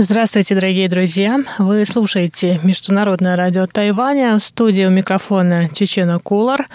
[0.00, 1.40] Здравствуйте, дорогие друзья!
[1.58, 6.68] Вы слушаете Международное радио Тайваня, студию микрофона Чечена Кулар.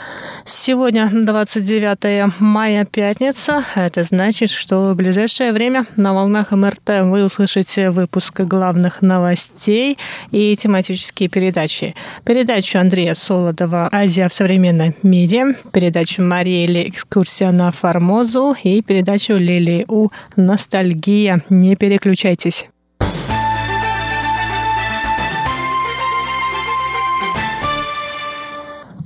[0.45, 3.63] Сегодня 29 мая, пятница.
[3.75, 9.97] Это значит, что в ближайшее время на волнах МРТ вы услышите выпуск главных новостей
[10.31, 11.95] и тематические передачи.
[12.25, 19.85] Передачу Андрея Солодова «Азия в современном мире», передачу Мариэли «Экскурсия на Формозу» и передачу Лили
[19.87, 21.41] У «Ностальгия».
[21.47, 22.65] Не переключайтесь.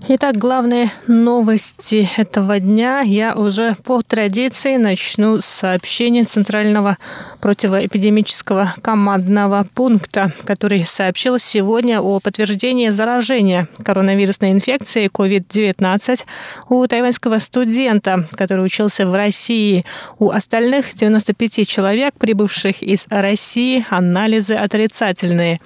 [0.10, 3.02] Итак, главные новости этого дня.
[3.02, 6.98] Я уже по традиции начну с сообщения Центрального
[7.42, 16.20] противоэпидемического командного пункта, который сообщил сегодня о подтверждении заражения коронавирусной инфекцией COVID-19
[16.70, 19.84] у тайваньского студента, который учился в России.
[20.20, 25.60] У остальных 95 человек, прибывших из России, анализы отрицательные.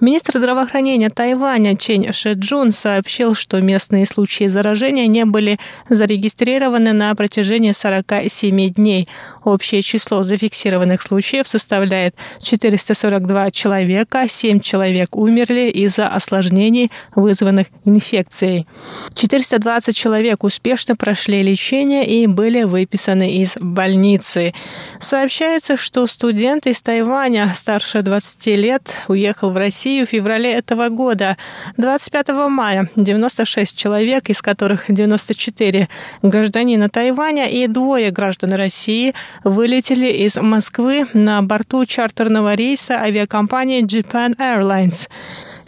[0.00, 7.72] Министр здравоохранения Тайваня Чень Шеджун сообщил, что местные случаи заражения не были зарегистрированы на протяжении
[7.72, 9.08] 47 дней.
[9.42, 18.68] Общее число зафиксированных случаев составляет 442 человека, 7 человек умерли из-за осложнений, вызванных инфекцией.
[19.14, 24.54] 420 человек успешно прошли лечение и были выписаны из больницы.
[25.00, 30.90] Сообщается, что студент из Тайваня старше 20 лет уехал в Россию Россию в феврале этого
[30.90, 31.36] года.
[31.78, 35.88] 25 мая 96 человек, из которых 94
[36.22, 39.14] гражданина Тайваня и двое граждан России
[39.44, 45.08] вылетели из Москвы на борту чартерного рейса авиакомпании Japan Airlines.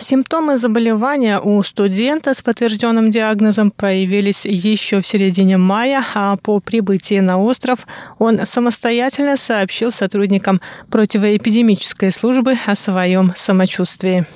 [0.01, 7.21] Симптомы заболевания у студента с подтвержденным диагнозом проявились еще в середине мая, а по прибытии
[7.21, 7.87] на остров
[8.19, 14.27] он самостоятельно сообщил сотрудникам противоэпидемической службы о своем самочувствии.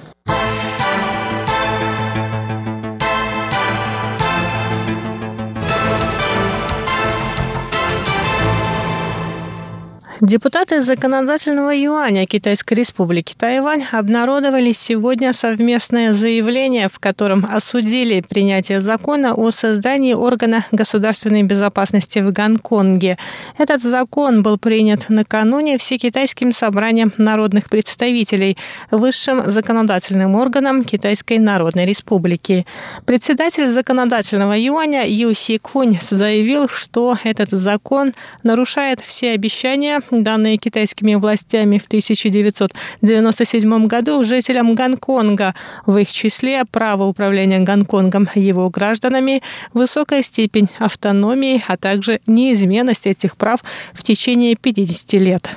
[10.25, 19.35] Депутаты законодательного юаня Китайской республики Тайвань обнародовали сегодня совместное заявление, в котором осудили принятие закона
[19.35, 23.19] о создании органа государственной безопасности в Гонконге.
[23.59, 28.57] Этот закон был принят накануне Всекитайским собранием народных представителей,
[28.91, 32.65] высшим законодательным органом Китайской Народной Республики.
[33.05, 41.15] Председатель законодательного юаня Ю Си Кунь заявил, что этот закон нарушает все обещания данные китайскими
[41.15, 45.55] властями в 1997 году жителям Гонконга,
[45.87, 49.43] в их числе право управления Гонконгом его гражданами,
[49.73, 53.61] высокая степень автономии, а также неизменность этих прав
[53.93, 55.51] в течение 50 лет.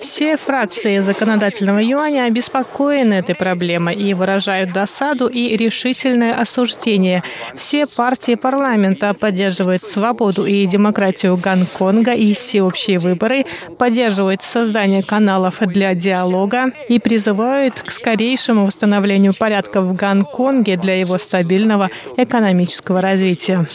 [0.00, 7.22] Все фракции законодательного юаня обеспокоены этой проблемой и выражают досаду и решительное осуждение.
[7.54, 13.46] Все партии парламента поддерживают свободу и демократию Гонконга и всеобщие выборы,
[13.78, 21.18] поддерживают создание каналов для диалога и призывают к скорейшему восстановлению порядка в Гонконге для его
[21.18, 23.66] стабильного экономического развития.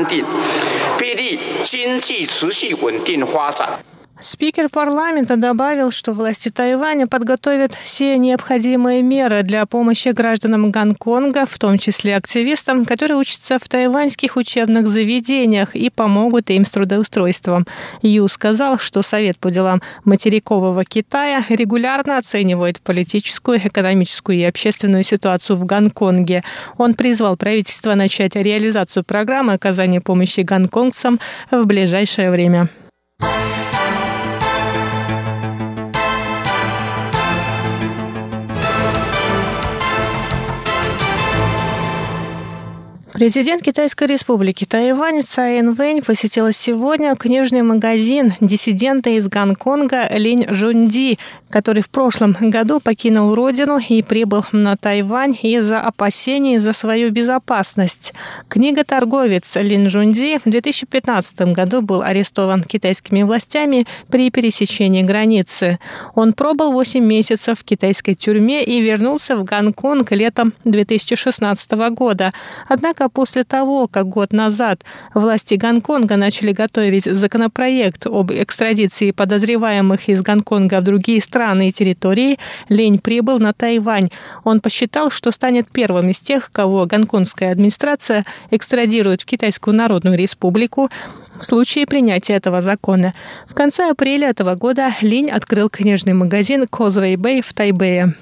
[0.00, 0.24] 安定，
[0.98, 3.68] 必利经济持续稳定发展。
[4.20, 11.78] Спикер парламента добавил, что власти Тайваня подготовят все необходимые меры для помощи гражданам Гонконга, в том
[11.78, 17.66] числе активистам, которые учатся в тайваньских учебных заведениях и помогут им с трудоустройством.
[18.02, 25.56] Ю сказал, что Совет по делам материкового Китая регулярно оценивает политическую, экономическую и общественную ситуацию
[25.56, 26.42] в Гонконге.
[26.76, 31.18] Он призвал правительство начать реализацию программы оказания помощи гонконгцам
[31.50, 32.68] в ближайшее время.
[43.20, 51.18] Президент Китайской республики Тайвань Цай Вэнь посетила сегодня книжный магазин диссидента из Гонконга Линь Жунди,
[51.50, 58.14] который в прошлом году покинул родину и прибыл на Тайвань из-за опасений за свою безопасность.
[58.48, 65.78] Книга-торговец Лин Жунди в 2015 году был арестован китайскими властями при пересечении границы.
[66.14, 72.32] Он пробыл 8 месяцев в китайской тюрьме и вернулся в Гонконг летом 2016 года.
[72.66, 74.84] Однако после того, как год назад
[75.14, 82.38] власти Гонконга начали готовить законопроект об экстрадиции подозреваемых из Гонконга в другие страны и территории,
[82.68, 84.08] Лень прибыл на Тайвань.
[84.44, 90.90] Он посчитал, что станет первым из тех, кого гонконгская администрация экстрадирует в Китайскую Народную Республику
[91.38, 93.14] в случае принятия этого закона.
[93.46, 98.14] В конце апреля этого года Линь открыл книжный магазин Causeway Bay в Тайбэе.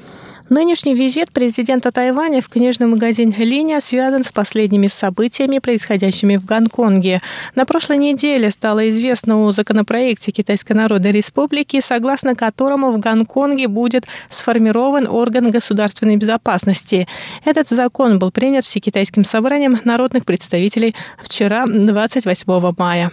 [0.51, 7.21] Нынешний визит президента Тайваня в книжный магазин «Линия» связан с последними событиями, происходящими в Гонконге.
[7.55, 14.07] На прошлой неделе стало известно о законопроекте Китайской Народной Республики, согласно которому в Гонконге будет
[14.31, 17.07] сформирован орган государственной безопасности.
[17.45, 23.13] Этот закон был принят Всекитайским собранием народных представителей вчера, 28 мая.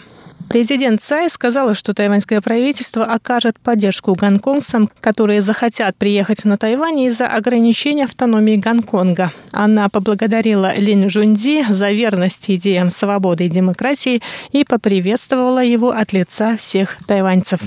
[0.56, 7.28] Президент Цай сказала, что тайваньское правительство окажет поддержку гонконгцам, которые захотят приехать на Тайвань из-за
[7.28, 9.34] ограничения автономии Гонконга.
[9.52, 14.22] Она поблагодарила Лин Жунди за верность идеям свободы и демократии
[14.54, 17.60] и поприветствовала его от лица всех тайваньцев.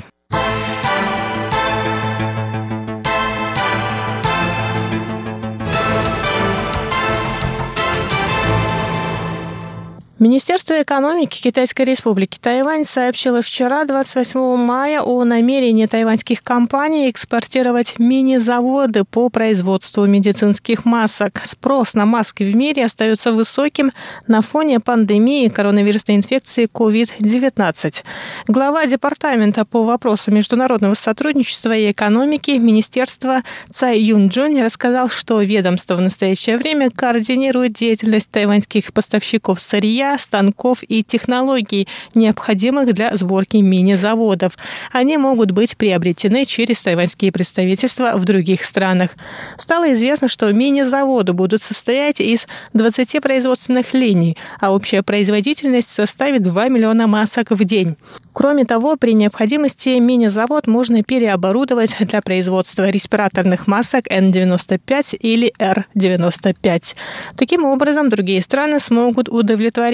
[10.21, 19.05] Министерство экономики Китайской Республики Тайвань сообщило вчера, 28 мая, о намерении тайваньских компаний экспортировать мини-заводы
[19.05, 21.41] по производству медицинских масок.
[21.45, 23.93] Спрос на маски в мире остается высоким
[24.27, 28.03] на фоне пандемии коронавирусной инфекции COVID-19.
[28.49, 35.95] Глава Департамента по вопросам международного сотрудничества и экономики Министерства Цай Юн Джун рассказал, что ведомство
[35.95, 44.53] в настоящее время координирует деятельность тайваньских поставщиков сырья станков и технологий, необходимых для сборки мини-заводов.
[44.93, 49.11] Они могут быть приобретены через тайваньские представительства в других странах.
[49.59, 56.69] Стало известно, что мини-заводы будут состоять из 20 производственных линий, а общая производительность составит 2
[56.69, 57.97] миллиона масок в день.
[58.33, 66.95] Кроме того, при необходимости мини-завод можно переоборудовать для производства респираторных масок N95 или R95.
[67.37, 69.29] Таким образом, другие страны смогут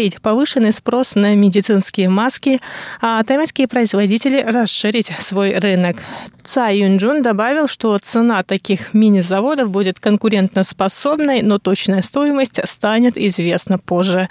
[0.04, 2.60] удовлетворить повышенный спрос на медицинские маски,
[3.00, 5.96] а тайваньские производители расширить свой рынок.
[6.42, 14.28] Цай Юнджун добавил, что цена таких мини-заводов будет конкурентоспособной, но точная стоимость станет известна позже.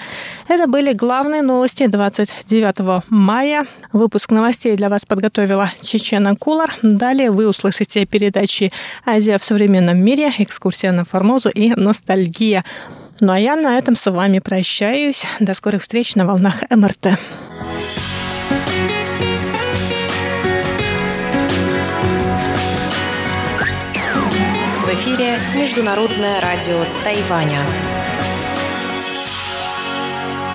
[0.47, 3.65] Это были главные новости 29 мая.
[3.93, 6.71] Выпуск новостей для вас подготовила Чечена Кулар.
[6.83, 8.71] Далее вы услышите передачи
[9.05, 12.63] «Азия в современном мире», «Экскурсия на Формозу» и «Ностальгия».
[13.25, 15.25] Ну а я на этом с вами прощаюсь.
[15.39, 17.17] До скорых встреч на волнах МРТ.
[24.81, 27.59] В эфире Международное радио Тайваня.